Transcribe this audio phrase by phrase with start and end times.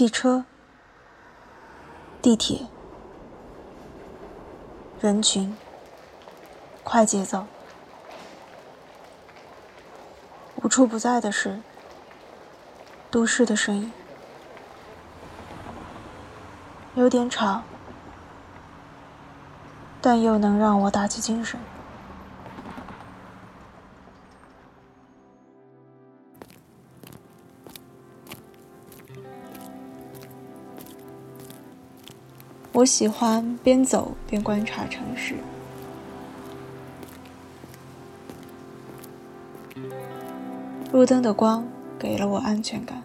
[0.00, 0.46] 汽车、
[2.22, 2.68] 地铁、
[4.98, 5.54] 人群、
[6.82, 7.44] 快节奏，
[10.62, 11.60] 无处不在的是
[13.10, 13.92] 都市的声音，
[16.94, 17.60] 有点吵，
[20.00, 21.60] 但又能让我打起精神。
[32.80, 35.34] 我喜欢边走边观察城市，
[40.90, 43.02] 路灯的光给了我安全感，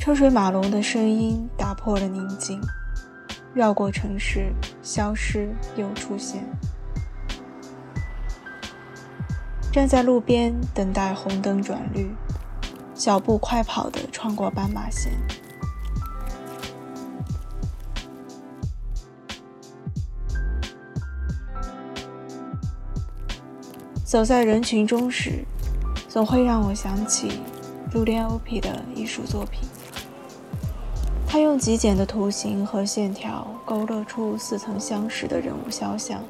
[0.00, 2.60] 车水马龙的声音打破了宁静，
[3.54, 6.44] 绕过城市，消失又出现。
[9.70, 12.10] 站在路边等待红灯转绿，
[12.96, 15.12] 小步快跑地穿过斑马线。
[24.10, 25.44] 走在人群中时，
[26.08, 27.40] 总会让我想起
[27.94, 29.68] 卢连欧皮的艺术作品。
[31.28, 36.20] 他用极简的图形和线条勾勒出似曾相识的人物肖像，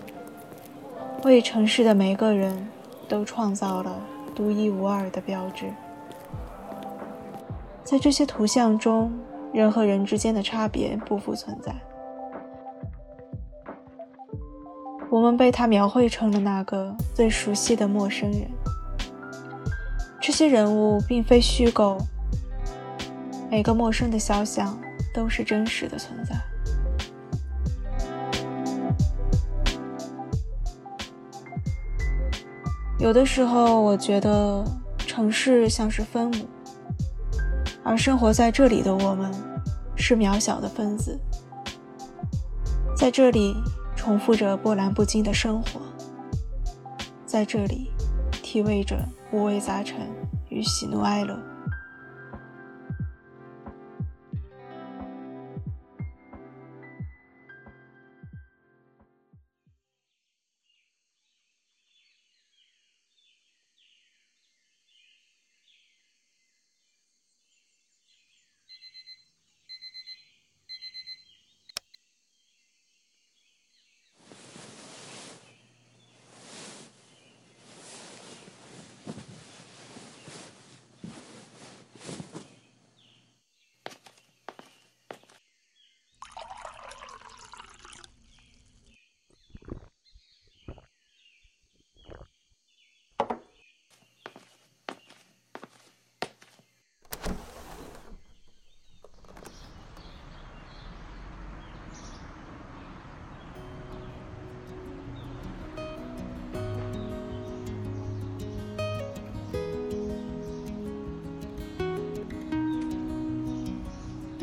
[1.24, 2.68] 为城市的每个人
[3.08, 3.98] 都创造了
[4.34, 5.72] 独一无二的标志。
[7.82, 9.10] 在这些图像中，
[9.54, 11.74] 人和人之间的差别不复存在。
[15.10, 18.48] 我们被他描绘成了那个最熟悉的陌生人。
[20.20, 21.98] 这些人物并非虚构，
[23.50, 24.78] 每个陌生的肖像
[25.12, 26.36] 都是真实的存在。
[33.00, 34.64] 有的时候，我觉得
[34.98, 36.46] 城市像是分母，
[37.82, 39.32] 而生活在这里的我们
[39.96, 41.18] 是渺小的分子，
[42.96, 43.56] 在这里。
[44.00, 45.78] 重复着波澜不惊的生活，
[47.26, 47.90] 在这里
[48.42, 50.08] 体味着五味杂陈
[50.48, 51.38] 与喜怒哀乐。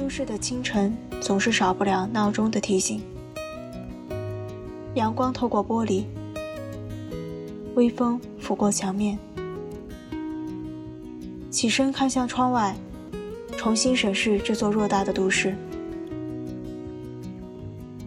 [0.07, 3.01] 都市的清晨总是少不了闹钟的提醒。
[4.93, 6.05] 阳光透过玻璃，
[7.75, 9.19] 微风拂过墙面。
[11.51, 12.73] 起身看向窗外，
[13.57, 15.53] 重新审视这座偌大的都市，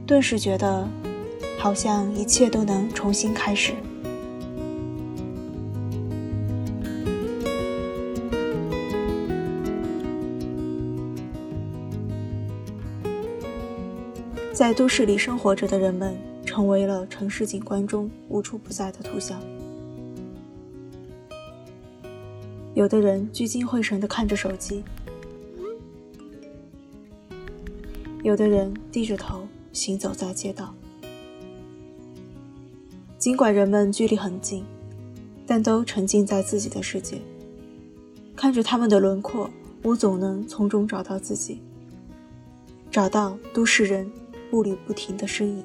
[0.07, 0.89] 顿时觉得，
[1.59, 3.75] 好像一切都能重新开始。
[14.53, 19.41] 在都市里生活着的人们，成为了城市景观中无处不在的图像。
[22.75, 24.83] 有的人聚精会神地看着手机，
[28.25, 30.75] 有的人低着头行走在街道。
[33.19, 34.65] 尽管人们距离很近，
[35.47, 37.19] 但都沉浸在自己的世界。
[38.35, 39.49] 看着他们的轮廓，
[39.83, 41.61] 我总能从中找到自己，
[42.91, 44.11] 找到都市人。
[44.51, 45.65] 步履不停的身影。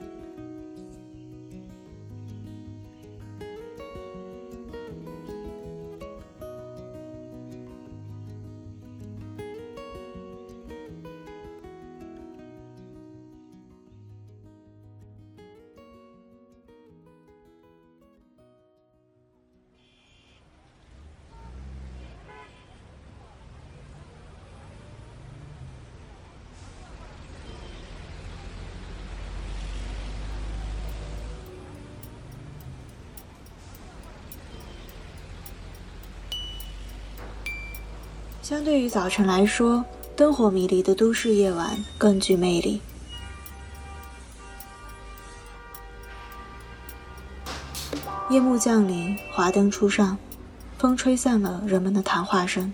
[38.46, 39.84] 相对于早晨来说，
[40.16, 42.80] 灯火迷离的都市夜晚更具魅力。
[48.30, 50.16] 夜幕降临，华灯初上，
[50.78, 52.72] 风吹散了人们的谈话声，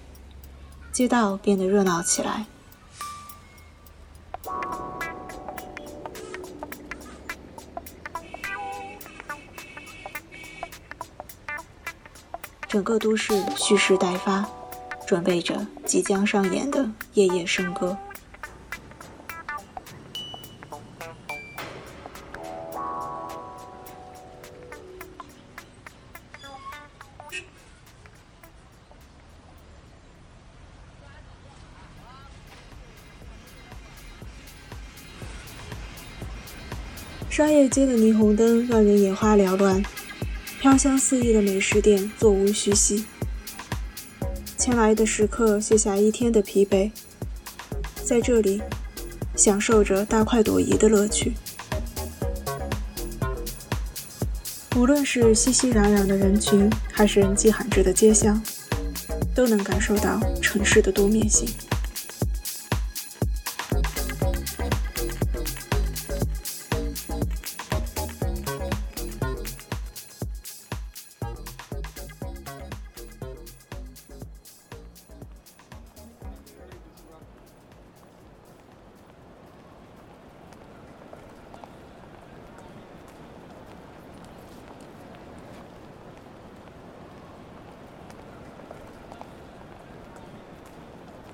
[0.91, 2.45] 街道变得热闹起来。
[12.67, 14.45] 整个都市蓄势待发，
[15.11, 17.97] 准备着即将上演的夜夜笙歌。
[37.29, 39.83] 商业街的霓虹灯让人眼花缭乱。
[40.61, 43.03] 飘香四溢的美食店座无虚席，
[44.61, 46.91] 前来的食客卸下一天的疲惫，
[48.03, 48.61] 在这里
[49.35, 51.33] 享受着大快朵颐的乐趣。
[54.75, 58.39] 无论是熙熙攘攘的人群，还是人迹罕至的街巷，
[59.33, 61.49] 都能感受到城市的多面性。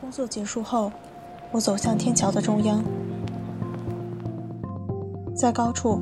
[0.07, 0.89] 工作结束后，
[1.51, 2.81] 我走向天桥的中央，
[5.35, 5.99] 在高处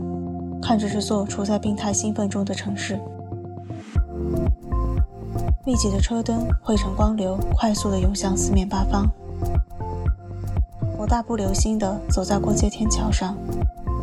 [0.62, 3.00] 看着这座处在病态兴奋中的城市，
[5.66, 9.10] 密集的车灯汇成光流，快速地涌向四面八方。
[11.00, 13.36] 我大步流星地走在过街天桥上，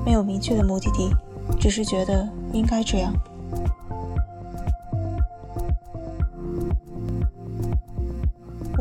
[0.05, 1.15] 没有明确的目的地，
[1.61, 3.15] 只是觉得应该这样。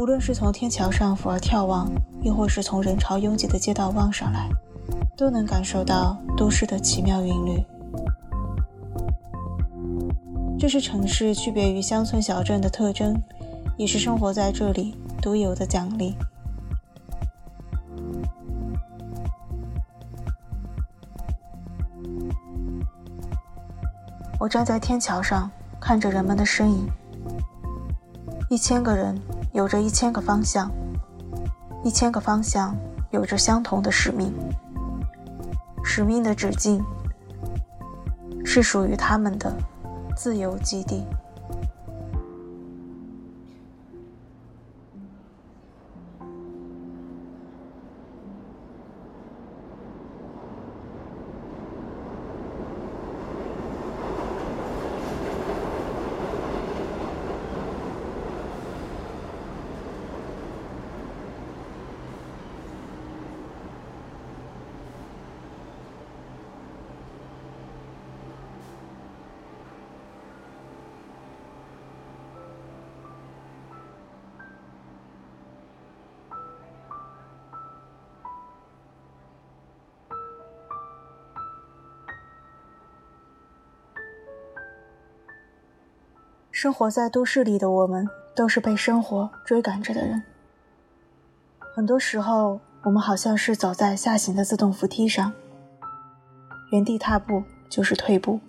[0.01, 1.88] 无论是从天桥上俯而眺望，
[2.24, 4.50] 亦或是从人潮拥挤的街道望上来，
[5.15, 7.63] 都能感受到都市的奇妙韵律。
[10.57, 13.15] 这是城市区别于乡村小镇的特征，
[13.77, 16.15] 也是生活在这里独有的奖励。
[24.39, 25.48] 我站在天桥上，
[25.80, 26.89] 看着人们的身影，
[28.50, 29.15] 一千个人。
[29.53, 30.71] 有着一千个方向，
[31.83, 32.75] 一千个方向
[33.09, 34.33] 有着相同的使命。
[35.83, 36.83] 使命的止境
[38.45, 39.53] 是属于他们的
[40.15, 41.06] 自由基地。
[86.62, 90.22] 生活在都市里的我们，都是被生活追赶着的人。
[91.74, 95.34] 很多时候，我们好像是走在下行的自动扶梯上，
[96.72, 98.39] 原地踏步就是退步，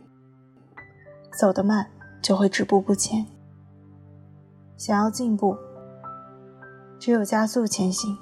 [1.38, 1.86] 走得慢
[2.20, 3.24] 就会止步不前。
[4.76, 5.56] 想要进步，
[6.98, 8.18] 只有加速前行。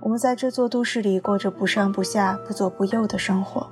[0.00, 3.70] 我们在这座都市里过着不上不下、不左不右的生活，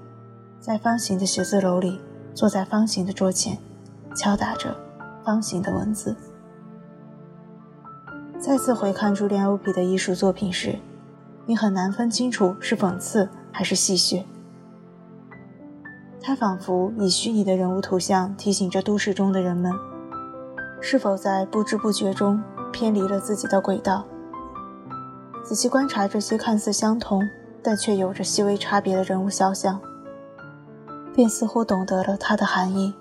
[0.60, 1.98] 在方形的写字楼里，
[2.34, 3.58] 坐在方形的桌前。
[4.18, 4.76] 敲打着
[5.24, 6.16] 方形的文字。
[8.40, 10.76] 再次回看朱利安·欧皮的艺术作品时，
[11.46, 14.24] 你很难分清楚是讽刺还是戏谑。
[16.20, 19.72] 他仿佛以虚拟的人物图像提醒着都市中的人们，
[20.80, 24.04] 是否在不知不觉中偏离了自己的轨道。
[25.44, 27.22] 仔细观察这些看似相同
[27.62, 29.80] 但却有着细微差别的人物肖像，
[31.14, 32.92] 便似乎懂得了它的含义。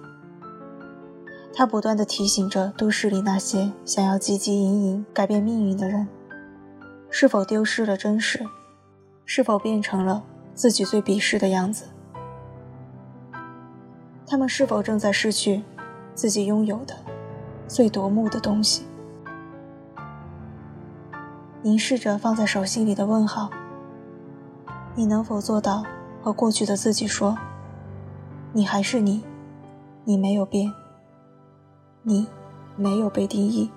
[1.58, 6.08] 他不断地提醒着都市里那些想要汲汲营营改变命运的人：
[7.10, 8.46] 是否丢失了真实？
[9.26, 10.24] 是否变成了
[10.54, 11.86] 自己最鄙视的样子？
[14.28, 15.64] 他们是否正在失去
[16.14, 16.96] 自己拥有的
[17.68, 18.86] 最夺目的东西？
[21.64, 23.50] 凝视着放在手心里的问号。
[24.94, 25.84] 你能否做到
[26.22, 27.36] 和过去的自己说
[28.54, 29.24] ：“你还是你，
[30.04, 30.72] 你没有变，
[32.08, 32.26] 你
[32.78, 33.70] 没有被定义。”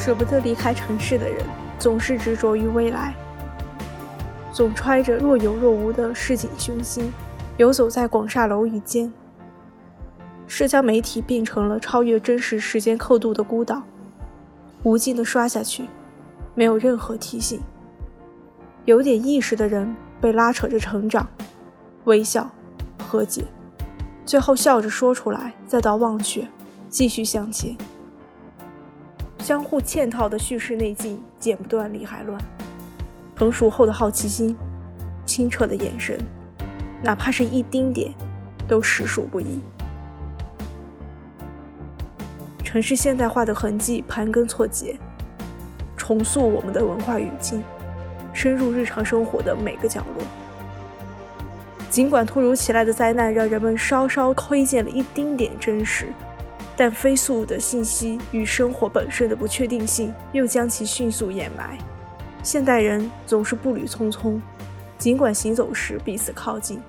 [0.00, 1.44] 舍不得离开城市的人，
[1.78, 3.14] 总是执着于未来，
[4.50, 7.12] 总揣着若有若无的市井雄心，
[7.58, 9.12] 游走在广厦楼宇间。
[10.46, 13.82] 社交媒体变成了超越真实时间刻度的孤岛，
[14.84, 15.84] 无尽的刷下去，
[16.54, 17.60] 没有任何提醒。
[18.86, 21.28] 有点意识的人被拉扯着成长，
[22.04, 22.50] 微笑，
[23.06, 23.44] 和解，
[24.24, 26.48] 最后笑着说出来，再到忘却，
[26.88, 27.76] 继续向前。
[29.40, 32.38] 相互嵌套的叙事内径剪不断理还乱，
[33.34, 34.54] 成熟后的好奇心，
[35.24, 36.18] 清澈的眼神，
[37.02, 38.12] 哪怕是一丁点，
[38.68, 39.60] 都实属不易。
[42.62, 44.96] 城市现代化的痕迹盘根错节，
[45.96, 47.64] 重塑我们的文化语境，
[48.32, 50.24] 深入日常生活的每个角落。
[51.88, 56.06] 尽管突如其来的灾难让人们稍稍窥见了一丁点真实。
[56.80, 61.76] 但飞速的信息与生活本身的不确定性，又将其迅速掩埋。
[62.42, 64.40] 现代人总是步履匆匆，
[64.96, 66.80] 尽管行走时彼此靠近，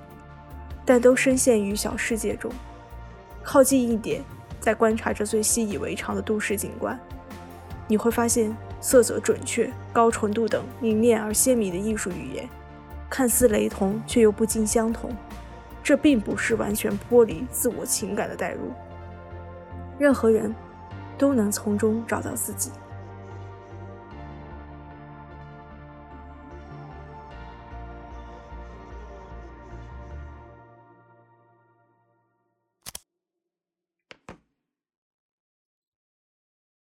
[0.86, 2.50] 但都深陷于小世界中。
[3.44, 4.24] 靠近一点，
[4.62, 6.98] 在观察着最习以为常的都市景观，
[7.86, 12.48] 你会发现色泽准确、高纯度等凝练而鲜明的艺术语言，
[13.10, 15.12] 看似雷同却又不尽相同。
[15.84, 18.72] 这并不是完全剥离自我情感的代入。
[20.02, 20.52] 任何人
[21.16, 22.72] 都能从中找到自己。